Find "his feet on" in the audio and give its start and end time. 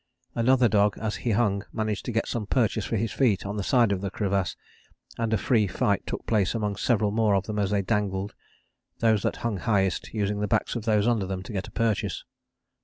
2.97-3.57